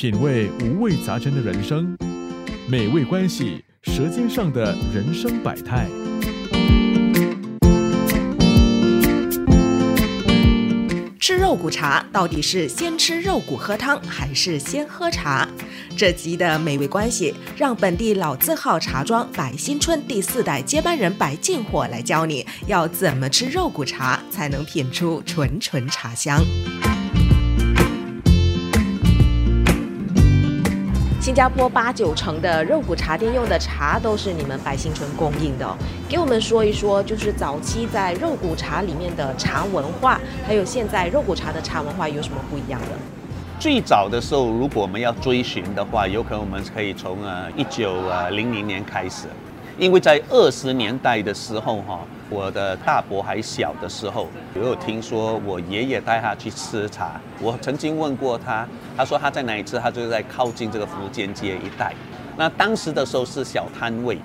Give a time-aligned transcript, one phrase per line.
[0.00, 1.94] 品味五味杂陈的人生，
[2.66, 5.86] 美味关系，舌尖上的人生百态。
[11.20, 15.46] 吃肉骨茶到底是先吃肉骨喝汤，还是先喝茶？
[15.94, 26.42] 这集的美味关系，让本地老字号茶庄百新春第四代接班人白进火来教你要怎么吃肉骨茶，才能品出纯纯茶香。
[31.30, 35.76] 新加坡八九成的肉骨茶店用的茶都是你们百姓村供应的、
[36.08, 42.88] 给我们说一说，就是早期在肉骨茶里面的茶文化，还有现在肉骨茶的茶文化有什么不一样的？
[43.60, 49.28] 最早的时候，如果我们要追寻的话，有可能我们可以从呃一九呃零零年开始，
[49.78, 58.64] 因为在二十年代的时候哈，我的大伯还小的时候，有有听说我爷爷带他去吃茶，我曾经问过他，
[58.96, 61.92] 他说他在哪里吃，他就在靠近这个福建街一带。
[62.36, 64.16] 那当时的时候是小摊位，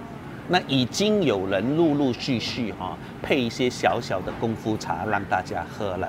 [0.47, 6.07] 那已经有人陆陆续续哈配一些小小的功夫茶让大家喝了。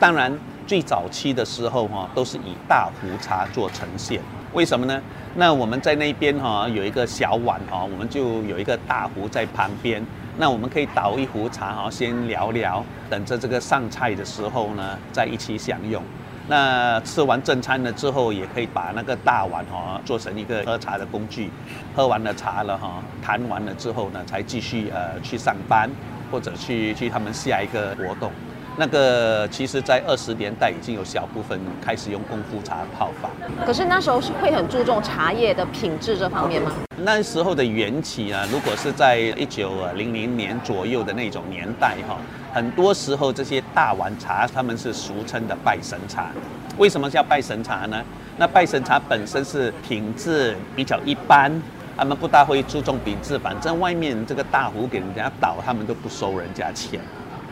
[0.00, 4.22] 当然，最早期的时候哈，都是以大壶茶做呈现。
[4.54, 4.98] 为什么呢？
[5.34, 10.02] 那我们在那边哈有一个小碗哈，我们就有一个大壶在旁边。
[10.36, 16.02] 那我们可以倒一壶茶哈，先聊聊，等着这个上菜的时候呢，再一起享用。
[16.46, 21.50] 那吃完正餐了之后，也可以把那个大碗哈做成一个喝茶的工具。
[21.96, 25.88] 喝完了茶了哈，谈完了之后呢，才继续呃去上班，
[26.30, 28.30] 或者去去他们下一个活动。
[28.76, 33.30] 那个其实，在二十年代已经有小部分开始用功夫茶泡法。
[33.64, 36.72] 可是那时候是会很注重茶叶的品质这方面吗？
[36.96, 42.18] 那时候的缘起啊，如果是在一九零零年左右的那种年代哈，
[42.52, 46.30] 很多时候这些大碗茶他们是俗称的拜神茶。
[46.76, 48.02] 为什么叫拜神茶呢？
[48.36, 51.62] 那拜神茶本身是品质比较一般，
[51.96, 56.98] 他们不大会注重品质，反正外面这个大壶给人家倒，他们都不收人家钱。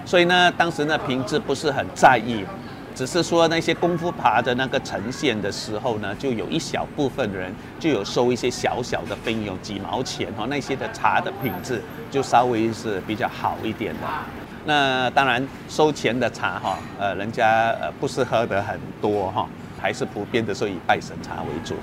[0.04, 2.44] 所以呢，当时呢品质不是很在意，
[2.94, 11.80] 只是说那些功夫茶的那个呈现的时候呢，就有一小部分人就有收一些小小的费用，几毛钱哈，那些的茶的品质
[12.10, 14.00] 就稍微是比较好一点的。
[14.64, 19.48] 那当然收钱的茶哈，呃，人家呃不是喝得很多哈，
[19.80, 21.74] 还是普遍的说以拜神茶为主。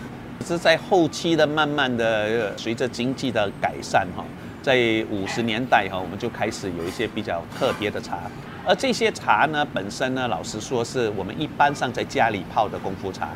[0.41, 4.23] 只是在后期的慢慢的随着经济的改善哈。
[4.69, 8.19] 在五十年代哈，我们就开始有一些比较特别的茶，
[8.63, 13.29] 而这些茶呢，本身呢，老实说是我们一般上在家里泡的功夫茶，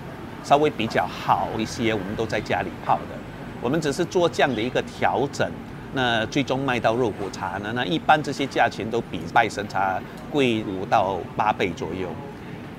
[0.44, 3.18] 稍微比较好一些，我们都在家里泡的。
[3.64, 5.50] 我们只是做这样的一个调整，
[5.96, 10.00] 那最终卖到肉骨茶呢，那一般这些价钱都比拜神茶
[10.32, 12.10] 贵五到八倍左右。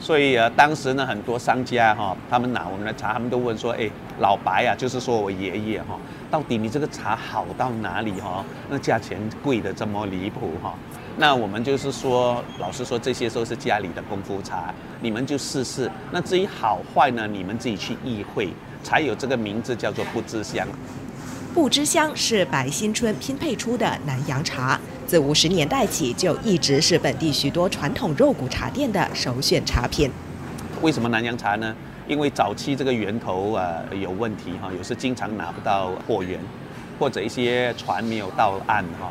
[0.04, 3.88] 所以呃，当时呢，很多商家哈，他们拿我们的茶，他们都问说，哎，
[4.20, 5.98] 老白啊，就是说我爷爷哈，
[6.30, 8.44] 到底你这个茶好到哪里哈？
[8.68, 10.74] 那价钱贵的这么离谱哈？
[11.16, 15.90] 那我们就是说，老实说，这些都是家里的功夫茶，你们就试试。
[16.10, 18.50] 那至于好坏呢，你们自己去意会，
[18.82, 20.68] 才有这个名字叫做不知香。
[21.54, 30.10] 不知香是白新春拼配出的南洋茶，自五十年代起就一直是本地许多传统肉骨茶店的首选茶品。
[30.82, 31.72] 为什么南洋茶呢？
[32.08, 36.40] 因为早期这个源头啊有问题哈，有时经常拿不到货源，
[36.98, 39.08] 或者一些船没有到岸哈，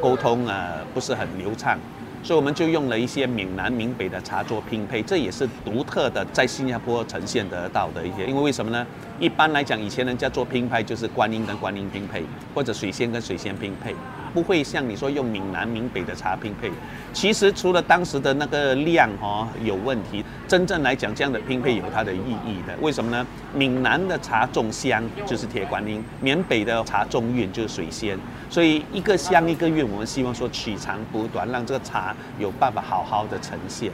[0.00, 1.78] 沟通啊不是很流畅，
[2.24, 8.24] 所以我们就用了一些闽南闽北的茶做拼配，这也是独特的在新加坡呈现得到的一些。
[8.24, 8.86] 因为为什么呢？
[9.20, 12.24] 一般来讲，以前人家做拼配就是观音跟观音拼配，
[12.54, 13.94] 或者水仙跟水仙拼配，
[14.34, 16.70] 不会像你说用闽南闽北的茶拼配。
[17.12, 22.74] 其实除了当时的那个量哈有问题，真正来讲这样的拼配有它的意义的。
[22.80, 23.24] 为什么呢？
[23.54, 28.18] 闽南的茶重香就是铁观音，缅北的茶重韵就是水仙，
[28.50, 33.92] 所以一个香一个韵，我们希望说取长补短，让这个茶有办法好好的呈现，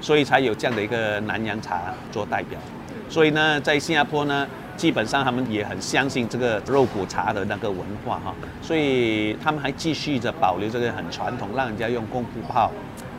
[0.00, 2.58] 所以才有这样的一个南洋茶做代表。
[3.08, 4.46] 所以呢，在新加坡呢，
[4.76, 12.70] 基本上他们也很相信这个肉骨茶的那个文化哈，所以他们还继续着保留这个很传统，让人家用功夫泡，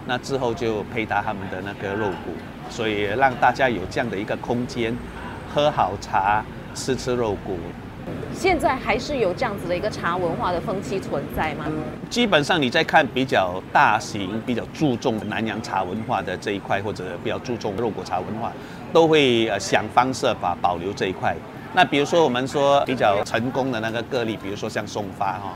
[0.06, 2.32] 那之后就配搭他们的那个肉骨，
[2.70, 4.96] 所以让大家有这样的一个空间，
[5.54, 6.44] 喝好茶，
[6.74, 7.58] 吃吃肉骨。
[8.34, 11.66] 现在还是有这样子的一个茶文化的风气存在吗？
[12.10, 18.52] 基本上你在看比较大型、比较注重南洋茶文化的这一块，或者比较注重肉骨茶文化，
[18.92, 21.36] 都会呃想方设法保留这一块。
[21.74, 25.54] 那比如说我们说比较成功的那个个例，比如说像松发哈，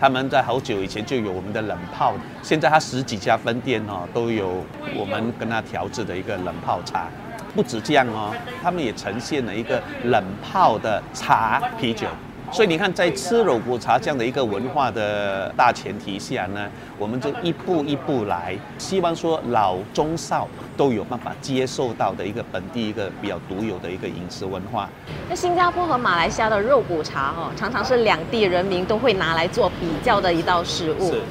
[0.00, 4.64] 他们在好久以前就有我们的冷泡，现在他十几家分店哈都有
[4.96, 7.08] 我们跟他调制的一个冷泡茶。
[7.54, 12.06] 不止这样哦，他们也呈现了一个冷泡的茶啤酒。
[12.50, 16.68] 所以你看，在吃肉骨茶这样的一个文化的大前提下呢，
[16.98, 20.46] 我们就一步一步来，希望说老中少
[20.76, 24.86] 都有办法接受到的一个本地一个比较独有的一个饮食文化。
[25.30, 31.10] 那新加坡和马来西亚的肉骨茶哦，常常是两地人民都会拿来做比较的一道食物。
[31.10, 31.22] 是。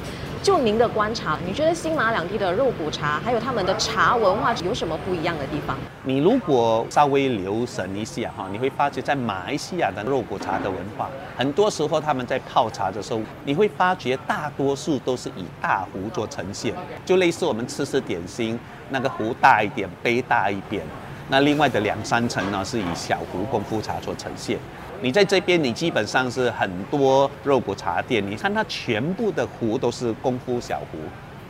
[0.42, 5.76] 就您的观察，你觉得新马两地的肉骨茶还有他们的茶文化有什么不一样的地方？
[6.02, 16.74] 你如果稍微留神一下哈，你会发觉在马来西亚的肉骨茶的文化，很多时候他们在泡茶的时候，你会发觉大多数都是以大壶做呈现，
[17.06, 18.58] 就类似我们吃吃点心，
[18.90, 20.82] 那个壶大一点，杯大一点，
[21.28, 24.58] 那另外的两三层呢是以小壶功夫茶做呈现。
[25.00, 30.98] 你在这边，你基本上是很多肉骨茶店，你看它全部的壶都是功夫小壶，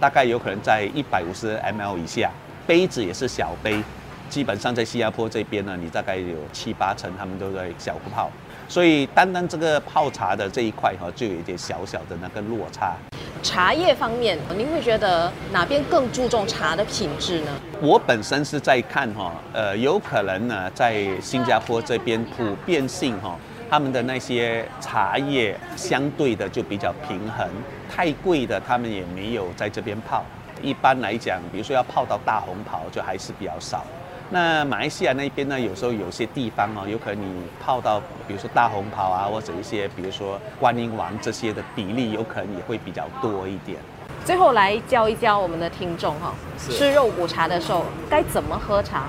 [0.01, 2.31] 大概有可能在一百五十 ml 以下，
[2.67, 3.83] 杯子也是小杯，
[4.31, 8.31] 基本上在新加坡这边呢，你大概有七八成他们都在小壶泡，
[8.69, 12.97] 所以单单这个泡茶的这一块哈，就有一点小小的那个落差。
[13.43, 17.51] 茶叶方面，您会觉得哪边更注重茶的品质呢？
[17.81, 23.37] 我本身是在看哈，呃，有可能呢，在新加坡这边普遍性哈，
[23.69, 27.49] 他们的那些茶叶相对的就比较平衡，
[27.91, 30.25] 太贵的他们也没有在这边泡。
[30.63, 33.85] 一般来讲，比如说要泡到大红袍，就还是比较少。
[34.33, 43.79] 那马来西亚那边呢，有时候有些地方哦，有可能你泡到，比如说大红袍啊，或者一些，比如说观音王这些的比例，有可能也会比较多一点。
[44.25, 49.07] 最后来教一教我们的听众哈，吃肉骨茶的时候该怎么喝茶？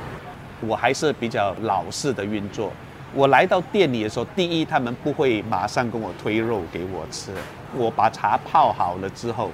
[0.59, 2.69] 我还是比较老式的运作。
[3.13, 7.31] 我来到店里的时候，第一，他们不会马上跟我推肉给我吃，
[7.77, 9.49] 我把茶泡好了之后，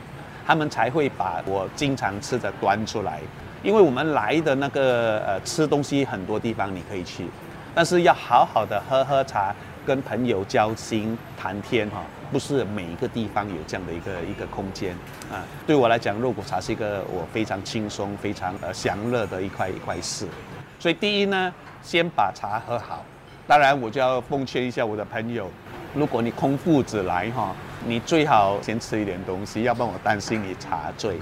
[0.47, 3.19] 他们才会把我经常吃的端出来。
[3.61, 7.27] 因为我们来的那个呃吃东西很多地方你可以去，
[7.75, 9.53] 但是要好好的喝喝茶，
[9.85, 14.93] 跟朋友交心谈天哈，不是每一个地方有这样的一个一个空间
[15.31, 15.43] 啊。
[15.67, 20.27] 对我来讲，肉骨茶是一个我非常轻松、非常呃享乐的一块一块事。
[20.79, 23.03] 所以第一呢，先把茶喝好。
[23.45, 25.49] 当然，我就要奉劝一下我的朋友，
[25.93, 27.53] 如果你空腹子来哈，
[27.85, 31.17] 你最好先吃一点东西，要不然我担心你茶醉。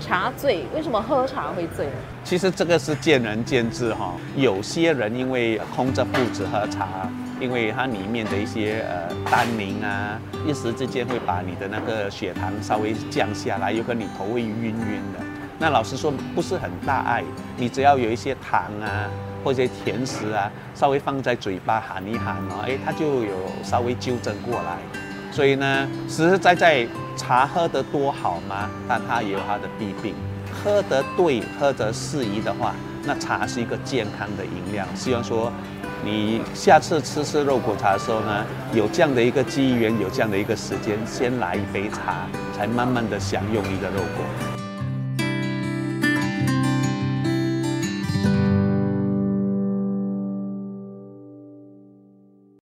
[0.00, 1.86] 茶醉，为什么喝茶会醉？
[2.24, 4.14] 其实这个是见仁见智哈。
[4.34, 7.08] 有些人因为空着肚子喝茶，
[7.38, 15.20] 因为它里面的一些呃单宁啊，一时之间会把你的那个血糖稍微降下来，有可能你头会晕晕的。
[15.58, 17.22] 那老实说不是很大碍，
[17.56, 19.08] 你只要有一些糖啊
[19.44, 24.78] 或者甜食啊，稍微放在嘴巴含一含哦，哎，它就有稍微纠正过来。
[25.30, 26.86] 所以呢，实实在在
[27.16, 28.68] 茶喝得多好吗？
[28.88, 30.14] 但它也有它的弊病。
[30.52, 32.74] 喝得对、喝得适宜的话，
[33.04, 34.84] 那茶是一个健康的饮料。
[34.94, 35.50] 希望说，
[36.04, 38.44] 你下次吃吃肉骨茶的时候呢，
[38.74, 44.59] 有这样的一个机缘，有这样的一个时间，先来一杯茶，才慢慢的享用一个肉骨。